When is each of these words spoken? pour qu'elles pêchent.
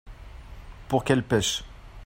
pour 0.89 1.03
qu'elles 1.03 1.21
pêchent. 1.23 1.63